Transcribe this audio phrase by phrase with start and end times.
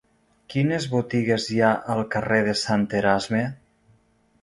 [0.53, 3.47] Quines botigues hi ha al carrer de Sant Erasme?